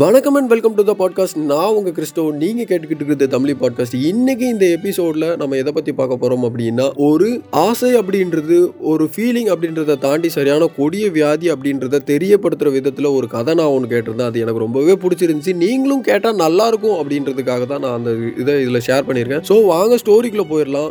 [0.00, 2.22] வணக்கம் and welcome to the podcast நான் உங்கள் கிறிஸ்டோ.
[2.42, 7.28] நீங்கள் கேட்டுக்கிட்டு இருக்கிறது தமிழ் பாட்காஸ்ட் இன்றைக்கி இந்த எபிசோட்ல நம்ம எதை பற்றி பார்க்க போகிறோம் அப்படின்னா ஒரு
[7.50, 8.58] ஆசை அப்படின்றது
[8.92, 14.30] ஒரு ஃபீலிங் அப்படின்றத தாண்டி சரியான கொடிய வியாதி அப்படின்றத தெரியப்படுத்துகிற விதத்தில் ஒரு கதை நான் ஒன்று கேட்டிருந்தேன்.
[14.32, 15.54] அது எனக்கு ரொம்பவே பிடிச்சிருந்துச்சு.
[15.66, 19.46] நீங்களும் கேட்டால் நல்லாயிருக்கும் அப்படின்றதுக்காக தான் நான் அந்த இதை இதில் ஷேர் பண்ணியிருக்கேன்.
[19.48, 20.90] ஸோ வாங்க ஸ்டோரிக்குள்ள போயிடலாம்.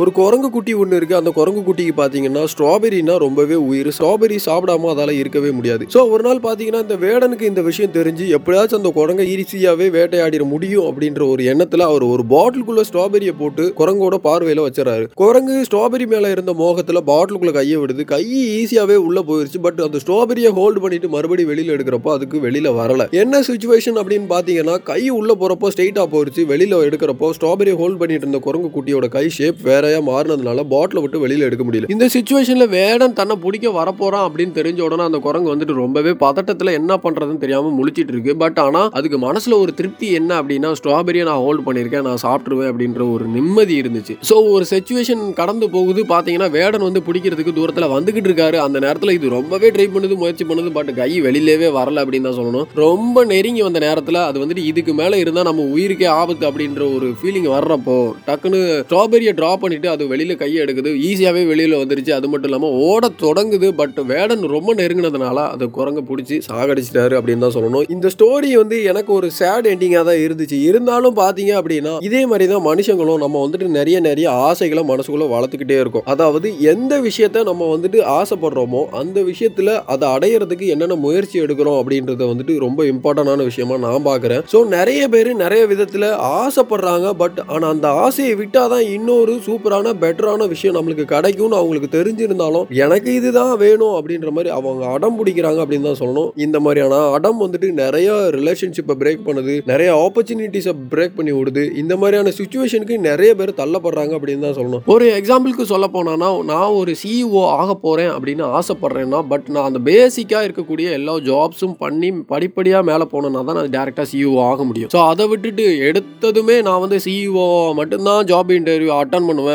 [0.00, 3.88] ஒரு குரங்கு குட்டி ஒன்று இருக்குது அந்த குரங்கு குட்டிக்கு பார்த்தீங்கன்னா ஸ்ட்ராபெரினா ரொம்பவே உயிர்.
[3.96, 5.84] ஸ்ட்ராபெரி சாப்பிடாம அதால் இருக்கவே முடியாது.
[5.94, 10.88] ஸோ ஒரு நாள் பார்த்தீங்கன்னா இந்த வேடனுக்கு இந்த விஷயம் தெரிஞ்சு எப்படியாச்சும் அந்த குரங்கை ஈஸியாகவே வேட்டையாடிட முடியும்
[10.88, 16.54] அப்படின்ற ஒரு எண்ணத்தில் அவர் ஒரு பாட்டிலுக்குள்ளே ஸ்ட்ராபெரியை போட்டு குரங்கோட பார்வையில் வச்சுறாரு குரங்கு ஸ்ட்ராபெரி மேலே இருந்த
[16.60, 18.04] மோகத்தில் பாட்டிலுக்குள்ளே கையை விடுது.
[18.12, 18.22] கை
[18.60, 19.62] ஈஸியாகவே உள்ளே போயிருச்சு.
[19.68, 23.08] பட் அந்த ஸ்ட்ராபெரியை ஹோல்டு பண்ணிட்டு மறுபடியும் வெளியில் எடுக்கிறப்போ அதுக்கு வெளியில் வரல.
[23.22, 26.44] என்ன சுச்சுவேஷன் அப்படின்னு பார்த்தீங்கன்னா கை உள்ளே போகிறப்போ ஸ்ட்ரெயிட்டாக போயிருச்சு.
[26.52, 31.46] வெளியில் எடுக்கிறப்போ ஸ்ட்ராபெரியை ஹோல்ட் பண்ணிட்டு இருந்த குரங்கு குட்டியோட கை ஷேப் வேறையா மாறினதுனால பாட்டில் விட்டு வெளியில்
[31.48, 31.90] எடுக்க முடியல.
[31.94, 36.92] இந்த சுச்சுவேஷன்ல வேடன் தன்னை பிடிக்க வரப்போறான் அப்படின்னு தெரிஞ்ச உடனே அந்த குரங்கு வந்துட்டு ரொம்பவே பதட்டத்தில் என்ன
[37.04, 38.32] பண்றதுன்னு தெரியாம முழிச்சிட்டு இருக்கு.
[38.42, 43.02] பட் ஆனா அதுக்கு மனசுல ஒரு திருப்தி என்ன அப்படின்னா ஸ்ட்ராபெரியை நான் ஹோல்ட் பண்ணியிருக்கேன் நான் சாப்பிட்டுருவேன் அப்படின்ற
[43.14, 44.16] ஒரு நிம்மதி இருந்துச்சு.
[44.30, 46.02] ஸோ ஒரு சுச்சுவேஷன் கடந்து போகுது.
[46.12, 48.58] பார்த்தீங்கன்னா வேடன் வந்து பிடிக்கிறதுக்கு தூரத்தில் வந்துகிட்டு இருக்காரு.
[48.66, 50.72] அந்த நேரத்தில் இது ரொம்பவே ட்ரை பண்ணுது முயற்சி பண்ணுது.
[50.78, 52.68] பட் கை வெளியிலவே வரல அப்படின்னு தான் சொல்லணும்.
[52.84, 57.50] ரொம்ப நெருங்கி வந்த நேரத்தில் அது வந்துட்டு இதுக்கு மேலே இருந்தால் நம்ம உயிருக்கே ஆபத்து அப்படின்ற ஒரு ஃபீலிங்
[57.56, 60.90] வர்றப்போ டக்குன்னு ஸ்ட்ராபெரியை ட்ரா பண்ணிட்டு அது வெளியில் கையை எடுக்குது.
[61.08, 62.12] ஈஸியாகவே வெளியில் வந்துருச்சு.
[62.18, 63.68] அது மட்டும் இல்லாமல் ஓட தொடங்குது.
[63.80, 67.84] பட் வேடன் ரொம்ப நெருங்கினதுனால அது குரங்க பிடிச்சி சாகடிச்சிட்டாரு அப்படின்னு தான் சொல்லணும்.
[67.96, 70.58] இந்த ஸ்டோரி வந்து எனக்கு ஒரு சேட் எண்டிங்காக தான் இருந்துச்சு.
[70.70, 76.06] இருந்தாலும் பார்த்தீங்க அப்படின்னா இதே மாதிரி தான் மனுஷங்களும் நம்ம வந்துட்டு நிறைய நிறைய ஆசைகளை மனசுக்குள்ளே வளர்த்துக்கிட்டே இருக்கும்.
[76.14, 82.54] அதாவது எந்த விஷயத்த நம்ம வந்துட்டு ஆசைப்படுறோமோ அந்த விஷயத்தில் அதை அடையிறதுக்கு என்னென்ன முயற்சி எடுக்கிறோம் அப்படின்றத வந்துட்டு
[82.66, 86.08] ரொம்ப இம்பார்ட்டண்டான விஷயமா நான் பார்க்குறேன் ஸோ நிறைய பேர் நிறைய விதத்தில்
[86.42, 87.06] ஆசைப்படுறாங்க.
[87.22, 89.34] பட் ஆனால் அந்த ஆசையை விட்டால் தான் இன்னொரு
[89.66, 95.58] சூப்பரான பெட்டரான விஷயம் நம்மளுக்கு கிடைக்கும்னு அவங்களுக்கு தெரிஞ்சிருந்தாலும் எனக்கு இதுதான் வேணும் அப்படின்ற மாதிரி அவங்க அடம் பிடிக்கிறாங்க
[95.62, 96.28] அப்படின்னு தான் சொல்லணும்.
[96.44, 101.64] இந்த மாதிரியான அடம் வந்துட்டு நிறைய ரிலேஷன்ஷிப்பை பிரேக் பண்ணுது நிறைய ஆப்பர்ச்சுனிட்டிஸை பிரேக் பண்ணி விடுது.
[101.82, 104.84] இந்த மாதிரியான சுச்சுவேஷனுக்கு நிறைய பேர் தள்ளப்படுறாங்க அப்படின்னு தான் சொல்லணும்.
[104.94, 110.44] ஒரு எக்ஸாம்பிளுக்கு சொல்ல போனான்னா நான் ஒரு சிஇஓ ஆக போகிறேன் அப்படின்னு ஆசைப்படுறேன்னா பட் நான் அந்த பேசிக்காக
[110.48, 114.92] இருக்கக்கூடிய எல்லா ஜாப்ஸும் பண்ணி படிப்படியாக மேலே போனேன்னா தான் நான் டேரெக்டாக சிஇஓ ஆக முடியும்.
[114.96, 117.48] ஸோ அதை விட்டுட்டு எடுத்ததுமே நான் வந்து சிஇஓ
[117.80, 119.45] மட்டும்தான் ஜாப் இன்டர்வியூ அட்டன் பண்ணுவேன்.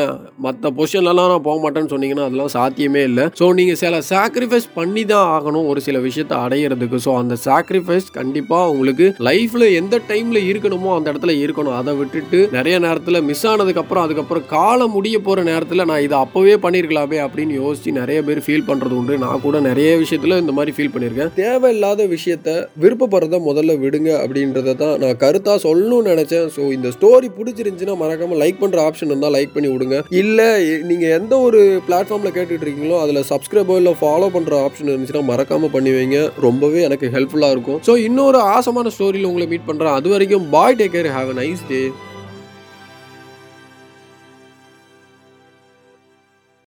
[0.46, 3.26] மற்ற பொசிஷன்லலாம் நான் போக மாட்டேன்னு சொன்னீங்கன்னா அதெல்லாம் சாத்தியமே இல்லை.
[3.40, 7.00] ஸோ நீங்கள் சில சாக்ரிஃபைஸ் பண்ணி தான் ஆகணும் ஒரு சில விஷயத்தை அடையிறதுக்கு.
[7.06, 11.78] ஸோ அந்த சாக்ரிஃபைஸ் கண்டிப்பாக உங்களுக்கு லைஃப்பில் எந்த டைமில் இருக்கணுமோ அந்த இடத்துல இருக்கணும்.
[11.82, 17.20] அதை விட்டுட்டு நிறைய நேரத்தில் மிஸ் ஆனதுக்கப்புறம் அதுக்கப்புறம் காலம் முடிய போகிற நேரத்தில் நான் இதை அப்போவே பண்ணியிருக்கலாமே
[17.26, 19.18] அப்படின்னு யோசித்து நிறைய பேர் ஃபீல் பண்ணுறது உண்டு.
[19.26, 22.50] நான் கூட நிறைய விஷயத்தில் இந்த மாதிரி ஃபீல் பண்ணியிருக்கேன் தேவையில்லாத விஷயத்த
[22.84, 26.48] விருப்பப்படுறத முதல்ல விடுங்க அப்படின்றத தான் நான் கருத்தாக சொல்லணும்னு நினச்சேன்.
[26.56, 29.81] ஸோ இந்த ஸ்டோரி பிடிச்சிருந்துச்சுன்னா மறக்காமல் லைக் பண்ணுற ஆப்ஷன் இருந்தால் லைக் பண்ணி விடுங்க.
[30.22, 30.50] இல்லை
[30.90, 35.94] நீங்கள் எந்த ஒரு பிளாட்ஃபார்மில் கேட்டுட்டு இருக்கீங்களோ அதில் சப்ஸ்கிரைபோ இல்லை ஃபாலோ பண்ணுற ஆப்ஷன் இருந்துச்சுன்னா மறக்காமல் பண்ணி
[35.98, 36.20] வைங்க.
[36.48, 37.82] ரொம்பவே எனக்கு ஹெல்ப்ஃபுல்லாக இருக்கும்.
[37.88, 41.68] ஸோ இன்னொரு ஆசமான ஸ்டோரியில் உங்களை மீட் பண்ணுறேன் அது வரைக்கும் bye take care have a nice
[41.72, 41.82] day